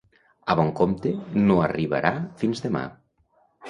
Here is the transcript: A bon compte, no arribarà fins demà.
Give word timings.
A 0.53 0.55
bon 0.59 0.71
compte, 0.79 1.13
no 1.45 1.61
arribarà 1.69 2.17
fins 2.43 2.69
demà. 2.69 2.87